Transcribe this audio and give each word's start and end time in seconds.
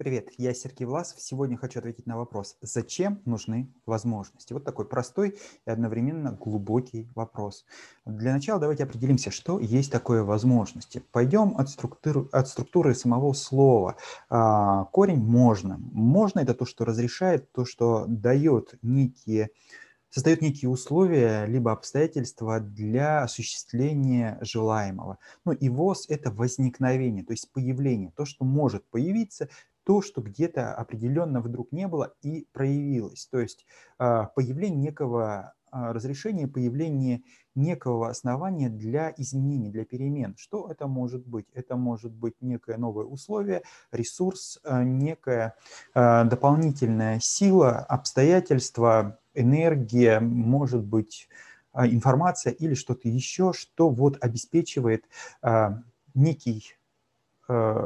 Привет, 0.00 0.30
я 0.38 0.54
Сергей 0.54 0.86
Власов. 0.86 1.20
Сегодня 1.20 1.58
хочу 1.58 1.78
ответить 1.78 2.06
на 2.06 2.16
вопрос, 2.16 2.56
зачем 2.62 3.20
нужны 3.26 3.70
возможности? 3.84 4.54
Вот 4.54 4.64
такой 4.64 4.86
простой 4.86 5.36
и 5.66 5.70
одновременно 5.70 6.32
глубокий 6.32 7.10
вопрос. 7.14 7.66
Для 8.06 8.32
начала 8.32 8.58
давайте 8.58 8.84
определимся, 8.84 9.30
что 9.30 9.60
есть 9.60 9.92
такое 9.92 10.22
возможности. 10.22 11.04
Пойдем 11.12 11.54
от 11.58 11.68
структуры, 11.68 12.26
от 12.32 12.48
структуры 12.48 12.94
самого 12.94 13.34
слова. 13.34 13.96
А, 14.30 14.86
корень 14.86 15.22
«можно». 15.22 15.76
«Можно»— 15.76 16.40
это 16.40 16.54
то, 16.54 16.64
что 16.64 16.86
разрешает, 16.86 17.52
то, 17.52 17.66
что 17.66 18.06
дает 18.08 18.78
некие 18.80 19.50
создает 20.10 20.42
некие 20.42 20.68
условия 20.68 21.46
либо 21.46 21.72
обстоятельства 21.72 22.60
для 22.60 23.22
осуществления 23.22 24.38
желаемого. 24.40 25.18
Ну 25.44 25.52
и 25.52 25.68
ВОЗ– 25.68 26.06
это 26.08 26.30
возникновение, 26.30 27.24
то 27.24 27.32
есть 27.32 27.50
появление, 27.52 28.12
то, 28.16 28.24
что 28.24 28.44
может 28.44 28.84
появиться 28.90 29.48
то, 29.84 30.02
что 30.02 30.20
где-то 30.20 30.74
определенно 30.74 31.40
вдруг 31.40 31.72
не 31.72 31.88
было 31.88 32.12
и 32.22 32.46
проявилось. 32.52 33.26
То 33.26 33.40
есть 33.40 33.64
а, 33.98 34.26
появление 34.26 34.80
некого 34.80 35.54
а, 35.70 35.92
разрешения, 35.92 36.46
появление 36.46 37.22
некого 37.54 38.10
основания 38.10 38.68
для 38.68 39.12
изменений, 39.16 39.70
для 39.70 39.84
перемен. 39.84 40.34
Что 40.38 40.70
это 40.70 40.86
может 40.86 41.26
быть? 41.26 41.46
Это 41.54 41.76
может 41.76 42.12
быть 42.12 42.34
некое 42.40 42.76
новое 42.76 43.04
условие, 43.04 43.62
ресурс, 43.90 44.58
а, 44.64 44.84
некая 44.84 45.54
дополнительная 45.94 47.18
сила, 47.20 47.78
обстоятельства, 47.78 49.18
энергия, 49.34 50.20
может 50.20 50.84
быть 50.84 51.28
информация 51.74 52.52
или 52.52 52.74
что-то 52.74 53.08
еще, 53.08 53.52
что 53.52 53.90
вот 53.90 54.18
обеспечивает 54.20 55.04
некий 56.14 56.74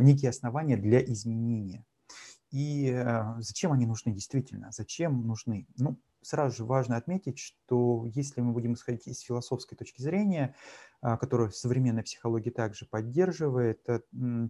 некие 0.00 0.30
основания 0.30 0.76
для 0.76 1.02
изменения. 1.04 1.84
И 2.50 2.90
э, 2.90 3.40
зачем 3.40 3.72
они 3.72 3.86
нужны 3.86 4.12
действительно? 4.12 4.70
Зачем 4.72 5.26
нужны? 5.26 5.66
Ну, 5.76 5.98
сразу 6.22 6.56
же 6.56 6.64
важно 6.64 6.96
отметить, 6.96 7.38
что 7.38 8.04
если 8.06 8.40
мы 8.40 8.52
будем 8.52 8.74
исходить 8.74 9.06
из 9.06 9.20
философской 9.20 9.76
точки 9.76 10.02
зрения, 10.02 10.54
а, 11.02 11.16
которую 11.16 11.52
современная 11.52 12.02
психология 12.02 12.50
также 12.50 12.86
поддерживает, 12.86 13.80
э, 13.88 14.00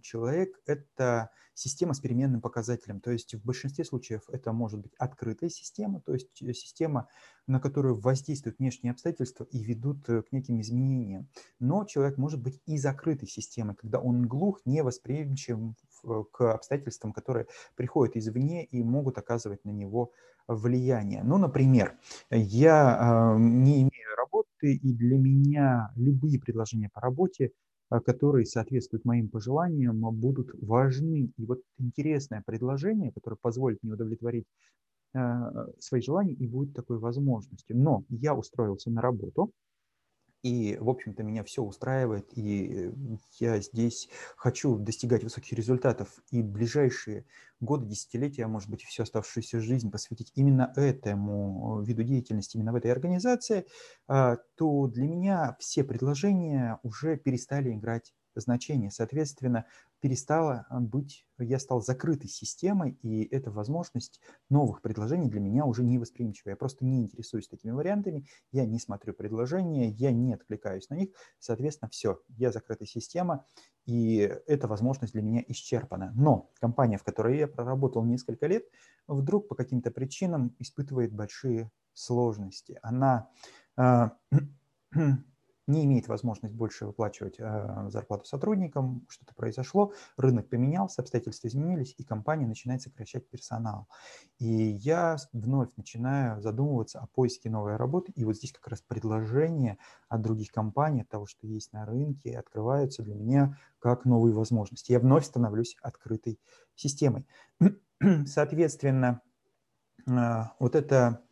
человек– 0.01 0.59
это 0.65 1.29
система 1.53 1.93
с 1.93 1.99
переменным 1.99 2.41
показателем. 2.41 3.01
То 3.01 3.11
есть 3.11 3.35
в 3.35 3.43
большинстве 3.43 3.83
случаев 3.83 4.23
это 4.29 4.53
может 4.53 4.79
быть 4.79 4.93
открытая 4.97 5.49
система, 5.49 6.01
то 6.01 6.13
есть 6.13 6.41
э, 6.41 6.53
система, 6.53 7.09
на 7.47 7.59
которую 7.59 7.99
воздействуют 7.99 8.59
внешние 8.59 8.91
обстоятельства 8.91 9.43
и 9.51 9.63
ведут 9.63 10.07
э, 10.09 10.21
к 10.23 10.31
неким 10.31 10.61
изменениям. 10.61 11.29
Но 11.59 11.83
человек 11.85 12.17
может 12.17 12.41
быть 12.41 12.61
и 12.65 12.77
закрытой 12.77 13.27
системой, 13.27 13.75
когда 13.75 13.99
он 13.99 14.27
глух, 14.27 14.61
не 14.65 14.81
восприимчив 14.83 15.59
к 16.31 16.53
обстоятельствам, 16.53 17.13
которые 17.13 17.47
приходят 17.75 18.15
извне 18.15 18.65
и 18.65 18.83
могут 18.83 19.17
оказывать 19.17 19.63
на 19.65 19.71
него 19.71 20.11
влияние. 20.47 21.23
Ну, 21.23 21.37
например, 21.37 21.97
я 22.29 23.35
не 23.37 23.81
имею 23.81 24.15
работы, 24.17 24.73
и 24.75 24.93
для 24.93 25.17
меня 25.17 25.91
любые 25.95 26.39
предложения 26.39 26.89
по 26.93 27.01
работе, 27.01 27.51
а, 27.89 27.99
которые 27.99 28.45
соответствуют 28.45 29.05
моим 29.05 29.29
пожеланиям, 29.29 29.99
будут 30.15 30.49
важны. 30.61 31.31
И 31.37 31.45
вот 31.45 31.61
интересное 31.77 32.43
предложение, 32.45 33.11
которое 33.11 33.37
позволит 33.37 33.79
мне 33.81 33.93
удовлетворить 33.93 34.45
а, 35.13 35.67
свои 35.79 36.01
желания 36.01 36.33
и 36.33 36.47
будет 36.47 36.73
такой 36.73 36.99
возможностью. 36.99 37.77
Но 37.77 38.03
я 38.09 38.35
устроился 38.35 38.89
на 38.91 39.01
работу, 39.01 39.51
и, 40.47 40.77
в 40.77 40.89
общем-то, 40.89 41.23
меня 41.23 41.43
все 41.43 41.61
устраивает, 41.61 42.29
и 42.37 42.91
я 43.39 43.59
здесь 43.59 44.09
хочу 44.37 44.77
достигать 44.77 45.23
высоких 45.23 45.51
результатов. 45.53 46.07
И 46.31 46.41
ближайшие 46.41 47.25
годы, 47.59 47.85
десятилетия, 47.85 48.45
а 48.45 48.47
может 48.47 48.69
быть, 48.69 48.83
всю 48.83 49.03
оставшуюся 49.03 49.59
жизнь 49.59 49.91
посвятить 49.91 50.31
именно 50.35 50.71
этому 50.77 51.81
виду 51.81 52.03
деятельности, 52.03 52.55
именно 52.55 52.71
в 52.71 52.75
этой 52.75 52.91
организации, 52.91 53.65
а, 54.07 54.37
то 54.55 54.87
для 54.87 55.05
меня 55.07 55.57
все 55.59 55.83
предложения 55.83 56.79
уже 56.83 57.17
перестали 57.17 57.73
играть 57.73 58.13
значение. 58.39 58.91
Соответственно, 58.91 59.65
перестала 59.99 60.65
а, 60.69 60.79
быть, 60.79 61.25
я 61.39 61.59
стал 61.59 61.81
закрытой 61.81 62.27
системой, 62.27 62.97
и 63.01 63.23
эта 63.23 63.51
возможность 63.51 64.19
новых 64.49 64.81
предложений 64.81 65.29
для 65.29 65.39
меня 65.39 65.65
уже 65.65 65.83
не 65.83 65.97
восприимчива. 65.97 66.49
Я 66.49 66.55
просто 66.55 66.85
не 66.85 67.01
интересуюсь 67.01 67.47
такими 67.47 67.71
вариантами, 67.71 68.25
я 68.51 68.65
не 68.65 68.79
смотрю 68.79 69.13
предложения, 69.13 69.89
я 69.89 70.11
не 70.11 70.33
откликаюсь 70.33 70.89
на 70.89 70.95
них. 70.95 71.09
Соответственно, 71.39 71.89
все, 71.89 72.21
я 72.29 72.51
закрытая 72.51 72.87
система, 72.87 73.45
и 73.85 74.17
эта 74.47 74.67
возможность 74.67 75.13
для 75.13 75.21
меня 75.21 75.43
исчерпана. 75.47 76.11
Но 76.15 76.51
компания, 76.59 76.97
в 76.97 77.03
которой 77.03 77.37
я 77.37 77.47
проработал 77.47 78.03
несколько 78.03 78.47
лет, 78.47 78.65
вдруг 79.07 79.47
по 79.47 79.55
каким-то 79.55 79.91
причинам 79.91 80.55
испытывает 80.59 81.13
большие 81.13 81.71
сложности. 81.93 82.79
Она 82.81 83.29
а, 83.75 84.17
не 85.67 85.83
имеет 85.83 86.07
возможность 86.07 86.55
больше 86.55 86.85
выплачивать 86.85 87.35
э, 87.39 87.89
зарплату 87.89 88.25
сотрудникам, 88.25 89.05
что-то 89.09 89.35
произошло, 89.35 89.91
рынок 90.15 90.49
поменялся, 90.49 91.01
обстоятельства 91.01 91.49
изменились, 91.49 91.93
и 91.97 92.03
компания 92.03 92.47
начинает 92.47 92.81
сокращать 92.81 93.29
персонал. 93.29 93.87
И 94.39 94.47
я 94.47 95.17
вновь 95.33 95.69
начинаю 95.75 96.41
задумываться 96.41 96.99
о 96.99 97.07
поиске 97.07 97.49
новой 97.49 97.75
работы, 97.75 98.13
и 98.15 98.23
вот 98.23 98.37
здесь 98.37 98.53
как 98.53 98.67
раз 98.69 98.81
предложения 98.81 99.77
от 100.07 100.21
других 100.21 100.51
компаний, 100.51 101.01
от 101.01 101.09
того, 101.09 101.25
что 101.25 101.45
есть 101.45 101.73
на 101.73 101.85
рынке, 101.85 102.39
открываются 102.39 103.03
для 103.03 103.15
меня 103.15 103.57
как 103.79 104.05
новые 104.05 104.33
возможности. 104.33 104.93
Я 104.93 104.99
вновь 104.99 105.25
становлюсь 105.25 105.75
открытой 105.81 106.39
системой. 106.75 107.27
Соответственно, 108.25 109.21
э, 110.07 110.43
вот 110.59 110.75
это 110.75 111.26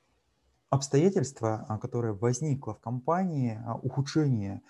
обстоятельство, 0.70 1.66
а, 1.68 1.78
которое 1.78 2.14
возникло 2.14 2.74
в 2.74 2.80
компании, 2.80 3.62
а, 3.66 3.76
ухудшение 3.76 4.62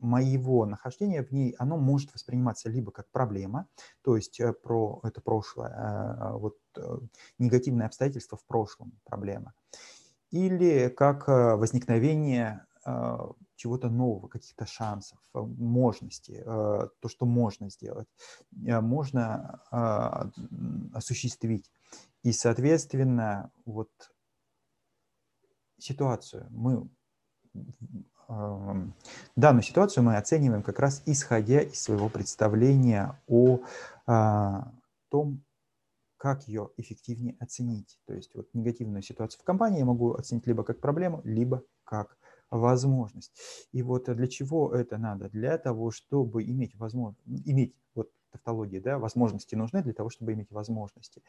моего 0.00 0.66
нахождения 0.66 1.22
в 1.22 1.32
ней, 1.32 1.54
оно 1.58 1.76
может 1.76 2.12
восприниматься 2.14 2.68
либо 2.68 2.90
как 2.92 3.08
проблема, 3.10 3.66
то 4.02 4.16
есть 4.16 4.40
э, 4.40 4.52
про 4.52 5.00
это 5.02 5.20
прошлое, 5.20 5.70
э, 5.70 6.32
вот 6.38 6.56
э, 6.76 6.98
негативные 7.38 7.86
обстоятельства 7.86 8.38
в 8.38 8.44
прошлом 8.44 8.92
проблема, 9.04 9.52
или 10.30 10.88
как 10.88 11.28
возникновение 11.28 12.62
чего-то 13.56 13.88
нового, 13.88 14.28
каких-то 14.28 14.64
шансов, 14.64 15.18
можности, 15.34 16.40
то, 16.44 17.08
что 17.08 17.26
можно 17.26 17.68
сделать, 17.68 18.06
можно 18.52 19.60
осуществить. 20.92 21.68
И, 22.26 22.32
соответственно, 22.32 23.52
вот 23.64 23.88
ситуацию 25.78 26.48
мы 26.50 26.90
данную 29.36 29.62
ситуацию 29.62 30.02
мы 30.02 30.16
оцениваем 30.16 30.64
как 30.64 30.80
раз 30.80 31.04
исходя 31.06 31.60
из 31.60 31.80
своего 31.80 32.08
представления 32.08 33.22
о 33.28 33.60
а, 34.08 34.72
том, 35.08 35.44
как 36.16 36.48
ее 36.48 36.70
эффективнее 36.76 37.36
оценить. 37.38 37.96
То 38.06 38.14
есть 38.14 38.34
вот 38.34 38.48
негативную 38.54 39.02
ситуацию 39.02 39.40
в 39.40 39.44
компании 39.44 39.78
я 39.78 39.84
могу 39.84 40.14
оценить 40.14 40.48
либо 40.48 40.64
как 40.64 40.80
проблему, 40.80 41.20
либо 41.22 41.62
как 41.84 42.18
возможность. 42.50 43.32
И 43.72 43.82
вот 43.82 44.04
для 44.04 44.28
чего 44.28 44.74
это 44.74 44.98
надо? 44.98 45.28
Для 45.28 45.58
того, 45.58 45.90
чтобы 45.90 46.44
иметь 46.44 46.74
возможность, 46.76 47.22
иметь 47.44 47.74
вот 47.94 48.10
тавтологии, 48.32 48.78
да, 48.78 48.98
возможности 48.98 49.54
нужны 49.54 49.82
для 49.82 49.92
того, 49.92 50.10
чтобы 50.10 50.32
иметь 50.32 50.50
возможности. 50.50 51.22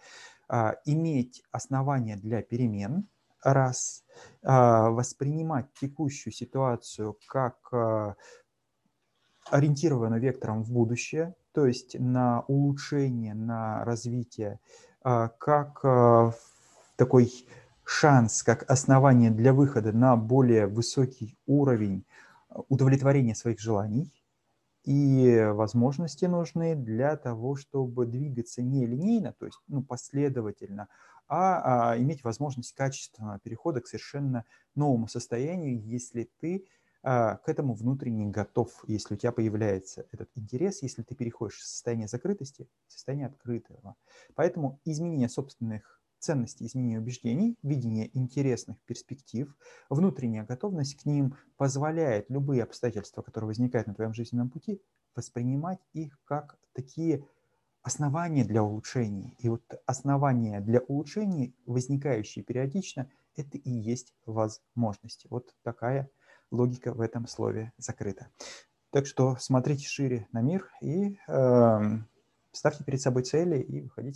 А, 0.47 0.75
иметь 0.85 1.43
основания 1.51 2.17
для 2.17 2.41
перемен, 2.41 3.07
раз, 3.43 4.03
а, 4.43 4.89
воспринимать 4.89 5.67
текущую 5.73 6.33
ситуацию 6.33 7.17
как 7.27 7.57
а, 7.71 8.15
ориентированную 9.49 10.21
вектором 10.21 10.63
в 10.63 10.71
будущее, 10.71 11.35
то 11.53 11.65
есть 11.65 11.97
на 11.99 12.41
улучшение, 12.47 13.33
на 13.33 13.83
развитие, 13.85 14.59
а, 15.01 15.29
как 15.29 15.83
а, 15.83 16.33
такой 16.95 17.31
шанс, 17.87 18.43
как 18.43 18.69
основание 18.69 19.31
для 19.31 19.53
выхода 19.53 19.93
на 19.93 20.17
более 20.17 20.67
высокий 20.67 21.37
уровень 21.45 22.05
удовлетворения 22.67 23.33
своих 23.33 23.59
желаний, 23.61 24.11
и 24.83 25.41
возможности 25.53 26.25
нужны 26.25 26.75
для 26.75 27.15
того, 27.15 27.55
чтобы 27.55 28.05
двигаться 28.05 28.61
не 28.61 28.85
линейно, 28.85 29.33
то 29.39 29.45
есть 29.45 29.59
ну, 29.67 29.83
последовательно, 29.83 30.89
а, 31.29 31.91
а 31.91 31.97
иметь 31.97 32.23
возможность 32.25 32.73
качественного 32.73 33.39
перехода 33.39 33.79
к 33.79 33.87
совершенно 33.87 34.43
новому 34.75 35.07
состоянию, 35.07 35.81
если 35.81 36.29
ты 36.41 36.67
а, 37.03 37.37
к 37.37 37.47
этому 37.47 37.73
внутренне 37.73 38.25
готов, 38.25 38.83
если 38.87 39.13
у 39.13 39.17
тебя 39.17 39.31
появляется 39.31 40.05
этот 40.11 40.29
интерес, 40.35 40.81
если 40.83 41.03
ты 41.03 41.15
переходишь 41.15 41.59
из 41.59 41.67
состояния 41.67 42.07
закрытости 42.09 42.67
в 42.87 42.91
состояние 42.91 43.27
открытого. 43.27 43.95
Поэтому 44.35 44.81
изменение 44.83 45.29
собственных 45.29 45.96
ценности 46.27 46.63
изменения 46.63 46.99
убеждений, 46.99 47.57
видение 47.63 48.09
интересных 48.13 48.77
перспектив, 48.81 49.55
внутренняя 49.89 50.43
готовность 50.43 51.01
к 51.01 51.05
ним 51.05 51.37
позволяет 51.55 52.29
любые 52.29 52.63
обстоятельства, 52.63 53.21
которые 53.21 53.47
возникают 53.47 53.87
на 53.87 53.93
твоем 53.93 54.13
жизненном 54.13 54.49
пути, 54.49 54.81
воспринимать 55.15 55.79
их 55.93 56.19
как 56.25 56.57
такие 56.73 57.25
основания 57.81 58.43
для 58.43 58.61
улучшений. 58.61 59.35
И 59.39 59.47
вот 59.47 59.63
основания 59.85 60.59
для 60.59 60.81
улучшений, 60.81 61.55
возникающие 61.65 62.43
периодично, 62.43 63.09
это 63.37 63.57
и 63.57 63.69
есть 63.69 64.13
возможности. 64.25 65.27
Вот 65.29 65.55
такая 65.63 66.09
логика 66.51 66.93
в 66.93 66.99
этом 66.99 67.25
слове 67.25 67.71
закрыта. 67.77 68.27
Так 68.89 69.05
что 69.05 69.37
смотрите 69.39 69.87
шире 69.87 70.27
на 70.33 70.41
мир 70.41 70.69
и 70.81 71.17
э, 71.27 71.79
ставьте 72.51 72.83
перед 72.83 72.99
собой 72.99 73.23
цели 73.23 73.59
и 73.59 73.81
выходите 73.81 74.15